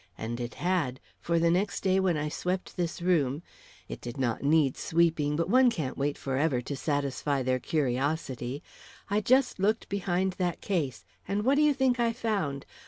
[0.17, 3.43] And it had; for next day when I swept this room
[3.87, 8.63] it did not need sweeping, but one can't wait for ever to satisfy their curiosity
[9.11, 12.65] I just looked behind that case, and what do you think I found?